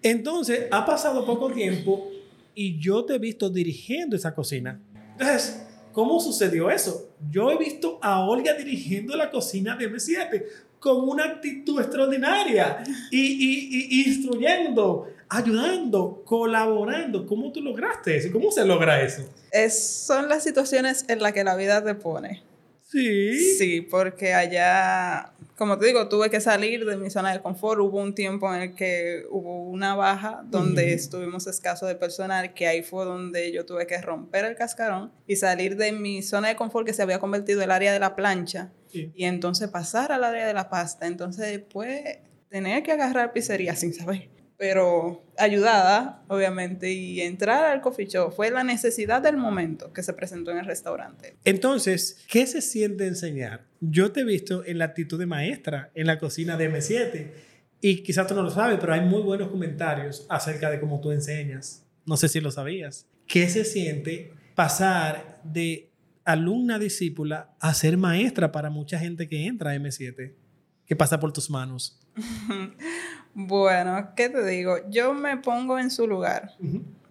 Entonces, 0.02 0.68
ha 0.72 0.86
pasado 0.86 1.26
poco 1.26 1.52
tiempo 1.52 2.12
y 2.54 2.80
yo 2.80 3.06
te 3.06 3.16
he 3.16 3.20
visto 3.20 3.50
dirigiendo 3.50 4.16
esa 4.16 4.34
cocina. 4.34 4.80
Entonces, 5.14 5.65
¿Cómo 5.96 6.20
sucedió 6.20 6.70
eso? 6.70 7.10
Yo 7.32 7.50
he 7.52 7.58
visto 7.58 8.00
a 8.02 8.20
Olga 8.20 8.54
dirigiendo 8.54 9.16
la 9.16 9.32
cocina 9.32 9.78
de 9.78 9.90
M7 9.90 10.44
con 10.78 11.08
una 11.08 11.24
actitud 11.24 11.80
extraordinaria 11.80 12.84
y, 13.10 14.04
instruyendo, 14.06 15.08
ayudando, 15.30 16.22
colaborando. 16.26 17.26
¿Cómo 17.26 17.50
tú 17.54 17.62
lograste 17.62 18.18
eso? 18.18 18.30
¿Cómo 18.34 18.52
se 18.52 18.66
logra 18.66 19.02
eso? 19.02 19.24
Es, 19.52 19.88
son 20.06 20.28
las 20.28 20.44
situaciones 20.44 21.06
en 21.08 21.22
las 21.22 21.32
que 21.32 21.46
la 21.46 21.56
vida 21.56 21.82
te 21.82 21.96
pone. 21.96 22.44
Sí. 22.82 23.56
Sí, 23.58 23.80
porque 23.80 24.34
allá, 24.34 25.32
como 25.58 25.78
te 25.78 25.86
digo, 25.86 26.10
tuve 26.10 26.30
que 26.30 26.42
salir 26.42 26.86
de 26.86 26.98
mi 26.98 27.10
zona 27.10 27.32
de 27.32 27.42
confort. 27.42 27.80
Hubo 27.80 28.02
un 28.02 28.14
tiempo 28.14 28.54
en 28.54 28.62
el 28.62 28.76
que 28.76 29.24
hubo 29.30 29.64
una 29.64 29.96
baja 29.96 30.44
donde 30.46 30.94
estuvimos 30.94 31.48
escasos 31.48 31.88
de 31.88 31.96
personal, 31.96 32.54
que 32.54 32.68
ahí 32.68 32.84
fue 32.84 33.06
donde 33.06 33.52
yo 33.54 33.66
tuve 33.66 33.88
que 33.88 34.00
romper 34.02 34.44
el 34.46 34.56
cascarón 34.56 35.14
y 35.28 35.38
salir 35.38 35.78
de 35.78 35.94
mi 35.94 36.22
zona 36.22 36.50
de 36.50 36.56
confort 36.58 36.86
que 36.86 36.94
se 36.94 37.02
había 37.02 37.20
convertido 37.20 37.60
en 37.60 37.66
el 37.66 37.72
área 37.72 37.94
de 37.94 38.00
la 38.00 38.16
plancha 38.16 38.72
y 38.92 39.26
entonces 39.26 39.70
pasar 39.70 40.12
al 40.12 40.24
área 40.24 40.46
de 40.46 40.54
la 40.54 40.70
pasta. 40.70 41.08
Entonces 41.08 41.48
después 41.48 42.02
tener 42.50 42.84
que 42.84 42.92
agarrar 42.92 43.32
pizzería 43.32 43.76
sin 43.76 43.94
saber 43.94 44.35
pero 44.58 45.24
ayudada, 45.38 46.24
obviamente, 46.28 46.92
y 46.92 47.22
entrar 47.22 47.66
al 47.66 47.82
coffee 47.82 48.08
shop 48.08 48.34
fue 48.34 48.52
la 48.52 48.64
necesidad 48.64 49.22
del 49.22 49.38
momento 49.38 49.92
que 49.92 50.04
se 50.04 50.14
presentó 50.14 50.52
en 50.52 50.60
el 50.60 50.66
restaurante. 50.66 51.36
Entonces, 51.44 52.24
¿qué 52.30 52.48
se 52.48 52.62
siente 52.62 53.08
enseñar? 53.08 53.66
Yo 53.82 54.12
te 54.12 54.22
he 54.22 54.24
visto 54.24 54.66
en 54.66 54.78
la 54.78 54.86
actitud 54.86 55.20
de 55.20 55.26
maestra 55.26 55.92
en 55.94 56.08
la 56.08 56.18
cocina 56.18 56.58
de 56.58 56.72
M7 56.72 57.32
y 57.82 58.04
quizás 58.04 58.28
tú 58.28 58.34
no 58.34 58.44
lo 58.44 58.50
sabes, 58.50 58.78
pero 58.80 58.94
hay 58.94 59.02
muy 59.02 59.22
buenos 59.22 59.50
comentarios 59.50 60.26
acerca 60.30 60.70
de 60.70 60.80
cómo 60.80 61.02
tú 61.02 61.12
enseñas. 61.12 61.86
No 62.06 62.18
sé 62.18 62.30
si 62.30 62.40
lo 62.40 62.52
sabías. 62.52 63.08
¿Qué 63.28 63.50
se 63.50 63.66
siente 63.66 64.32
pasar 64.56 65.42
de 65.44 65.90
alumna 66.24 66.80
discípula 66.80 67.56
a 67.60 67.74
ser 67.74 67.98
maestra 67.98 68.52
para 68.52 68.70
mucha 68.70 69.00
gente 69.00 69.28
que 69.28 69.46
entra 69.46 69.72
a 69.72 69.76
M7? 69.76 70.34
que 70.86 70.96
pasa 70.96 71.20
por 71.20 71.34
tus 71.34 71.50
manos? 71.50 72.00
bueno, 73.34 74.10
¿qué 74.16 74.30
te 74.30 74.46
digo? 74.46 74.78
Yo 74.90 75.14
me 75.14 75.38
pongo 75.38 75.78
en 75.80 75.92
su 75.92 76.08
lugar. 76.08 76.52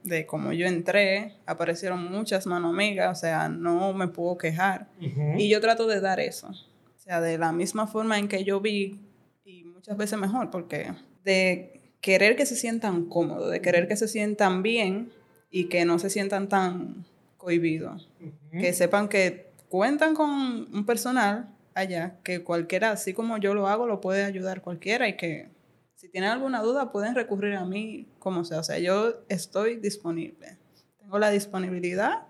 De 0.02 0.26
como 0.26 0.52
yo 0.52 0.66
entré, 0.66 1.36
aparecieron 1.46 2.10
muchas 2.10 2.46
manos 2.46 2.72
amigas, 2.72 3.16
o 3.16 3.20
sea, 3.20 3.48
no 3.48 3.92
me 3.94 4.08
puedo 4.08 4.36
quejar. 4.36 4.88
Y 5.36 5.48
yo 5.48 5.60
trato 5.60 5.86
de 5.86 6.00
dar 6.00 6.20
eso. 6.20 6.48
O 6.48 6.98
sea, 6.98 7.20
de 7.20 7.38
la 7.38 7.52
misma 7.52 7.86
forma 7.86 8.18
en 8.18 8.28
que 8.28 8.44
yo 8.44 8.60
vi, 8.60 9.00
y 9.44 9.64
muchas 9.64 9.96
veces 9.96 10.18
mejor, 10.18 10.50
porque 10.50 10.92
de 11.24 11.80
querer 12.00 12.36
que 12.36 12.44
se 12.44 12.56
sientan 12.56 13.06
cómodos, 13.06 13.50
de 13.50 13.62
querer 13.62 13.88
que 13.88 13.96
se 13.96 14.08
sientan 14.08 14.62
bien 14.62 15.10
y 15.50 15.64
que 15.68 15.84
no 15.84 15.98
se 15.98 16.10
sientan 16.10 16.48
tan 16.48 17.06
cohibidos. 17.38 18.10
Que 18.50 18.72
sepan 18.72 19.08
que 19.08 19.50
cuentan 19.68 20.14
con 20.14 20.30
un 20.30 20.84
personal 20.86 21.48
allá, 21.74 22.18
que 22.22 22.42
cualquiera, 22.42 22.92
así 22.92 23.12
como 23.12 23.38
yo 23.38 23.54
lo 23.54 23.68
hago, 23.68 23.86
lo 23.86 24.00
puede 24.00 24.24
ayudar 24.24 24.62
cualquiera 24.62 25.08
y 25.08 25.16
que 25.16 25.48
si 25.94 26.08
tienen 26.08 26.30
alguna 26.30 26.62
duda 26.62 26.92
pueden 26.92 27.14
recurrir 27.14 27.54
a 27.54 27.64
mí 27.64 28.06
como 28.18 28.44
sea. 28.44 28.60
O 28.60 28.64
sea, 28.64 28.78
yo 28.78 29.24
estoy 29.28 29.76
disponible. 29.76 30.58
Tengo 30.98 31.18
la 31.18 31.30
disponibilidad 31.30 32.26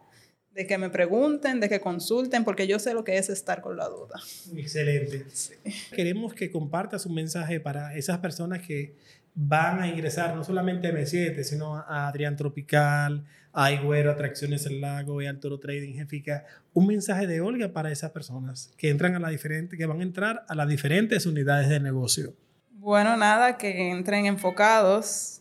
de 0.53 0.67
que 0.67 0.79
me 0.79 0.89
pregunten, 0.89 1.59
de 1.59 1.69
que 1.69 1.81
consulten, 1.81 2.45
porque 2.45 2.67
yo 2.69 2.79
sé 2.79 2.95
lo 2.95 3.03
que 3.03 3.19
es 3.19 3.29
estar 3.29 3.61
con 3.61 3.77
la 3.77 3.89
duda. 3.89 4.21
Excelente. 4.57 5.27
Queremos 5.91 6.33
que 6.33 6.51
compartas 6.51 7.07
un 7.07 7.15
mensaje 7.15 7.59
para 7.59 7.97
esas 7.97 8.19
personas 8.19 8.65
que 8.65 8.95
van 9.35 9.81
a 9.81 9.89
ingresar 9.89 10.35
no 10.35 10.45
solamente 10.45 10.89
a 10.89 10.93
M7, 10.93 11.43
sino 11.43 11.77
a 11.77 12.09
Adrián 12.09 12.37
Tropical, 12.37 13.25
a 13.53 13.73
Higuero, 13.73 14.11
Atracciones 14.11 14.67
El 14.67 14.81
Lago 14.81 15.21
y 15.21 15.27
Altoro 15.27 15.59
Trading 15.59 15.95
Jefica. 15.95 16.45
Un 16.73 16.87
mensaje 16.87 17.27
de 17.27 17.41
Olga 17.41 17.73
para 17.73 17.93
esas 17.93 18.11
personas 18.11 18.73
que 18.77 18.91
entran 18.91 19.15
a 19.15 19.21
la 19.21 19.29
diferente, 19.29 19.77
que 19.77 19.87
van 19.87 20.01
a 20.01 20.05
entrar 20.05 20.45
a 20.49 20.55
las 20.55 20.69
diferentes 20.69 21.27
unidades 21.27 21.69
de 21.69 21.81
negocio. 21.81 22.35
Bueno, 22.71 23.17
nada, 23.17 23.57
que 23.57 23.91
entren 23.91 24.27
enfocados 24.27 25.41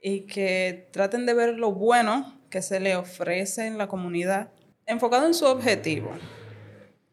y 0.00 0.20
que 0.22 0.88
traten 0.92 1.26
de 1.26 1.34
ver 1.34 1.58
lo 1.58 1.72
bueno 1.72 2.40
que 2.48 2.62
se 2.62 2.80
le 2.80 2.96
ofrece 2.96 3.66
en 3.66 3.76
la 3.76 3.88
comunidad, 3.88 4.50
enfocado 4.86 5.26
en 5.26 5.34
su 5.34 5.44
objetivo. 5.44 6.12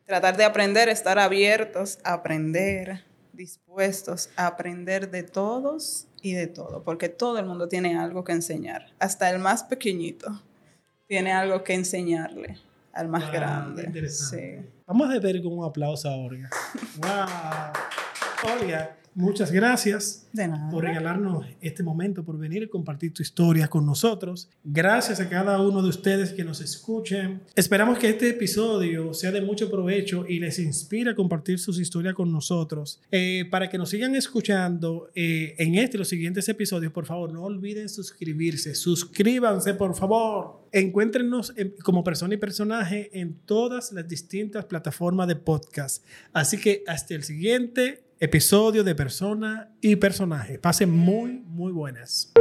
Tratar 0.06 0.38
de 0.38 0.46
aprender, 0.46 0.88
estar 0.90 1.20
abiertos 1.20 2.00
a 2.04 2.14
aprender, 2.14 3.04
dispuestos 3.34 4.30
a 4.36 4.48
aprender 4.48 5.10
de 5.12 5.24
todos 5.24 6.08
y 6.22 6.34
de 6.34 6.48
todo, 6.48 6.84
porque 6.84 7.10
todo 7.10 7.40
el 7.40 7.46
mundo 7.46 7.68
tiene 7.68 7.98
algo 7.98 8.24
que 8.24 8.34
enseñar, 8.34 8.94
hasta 9.00 9.30
el 9.30 9.40
más 9.40 9.64
pequeñito 9.64 10.42
tiene 11.08 11.34
algo 11.34 11.64
que 11.64 11.74
enseñarle 11.74 12.58
al 12.94 13.10
más 13.10 13.32
grande. 13.32 14.10
Sí. 14.10 14.60
Vamos 14.86 15.10
a 15.14 15.20
ver 15.20 15.42
con 15.42 15.58
un 15.58 15.66
aplauso 15.66 16.10
a 16.10 16.16
Olga. 16.16 16.50
¡Wow! 16.98 18.54
Olga, 18.54 18.98
Muchas 19.14 19.52
gracias 19.52 20.30
por 20.72 20.86
regalarnos 20.86 21.46
este 21.60 21.84
momento, 21.84 22.24
por 22.24 22.38
venir 22.38 22.64
y 22.64 22.70
compartir 22.70 23.14
tu 23.14 23.22
historia 23.22 23.68
con 23.68 23.86
nosotros. 23.86 24.50
Gracias 24.64 25.20
a 25.20 25.28
cada 25.28 25.60
uno 25.62 25.82
de 25.82 25.90
ustedes 25.90 26.32
que 26.32 26.46
nos 26.46 26.62
escuchen. 26.62 27.42
Esperamos 27.56 28.00
que 28.00 28.10
este 28.10 28.30
episodio 28.30 29.14
sea 29.14 29.32
de 29.32 29.42
mucho 29.42 29.70
provecho 29.70 30.26
y 30.28 30.40
les 30.40 30.60
inspire 30.60 31.12
a 31.12 31.16
compartir 31.16 31.60
sus 31.60 31.78
historias 31.78 32.14
con 32.14 32.32
nosotros. 32.32 33.02
Eh, 33.12 33.46
para 33.52 33.70
que 33.70 33.78
nos 33.78 33.90
sigan 33.90 34.16
escuchando 34.16 35.10
eh, 35.14 35.56
en 35.58 35.76
este 35.76 35.98
y 35.98 36.00
los 36.00 36.08
siguientes 36.08 36.48
episodios, 36.48 36.94
por 36.94 37.06
favor, 37.06 37.34
no 37.34 37.44
olviden 37.44 37.90
suscribirse. 37.90 38.76
Suscríbanse, 38.76 39.74
por 39.74 39.94
favor. 39.94 40.62
Encuéntrenos 40.72 41.54
como 41.84 42.02
persona 42.06 42.36
y 42.36 42.38
personaje 42.38 43.10
en 43.20 43.34
todas 43.46 43.92
las 43.92 44.08
distintas 44.08 44.64
plataformas 44.66 45.28
de 45.28 45.36
podcast. 45.36 46.06
Así 46.32 46.58
que 46.58 46.84
hasta 46.88 47.14
el 47.14 47.24
siguiente 47.24 48.11
episodio 48.22 48.84
de 48.84 48.94
persona 48.94 49.72
y 49.82 49.96
personaje. 49.96 50.60
Pasen 50.60 50.92
muy, 50.92 51.44
muy 51.48 51.72
buenas. 51.72 52.32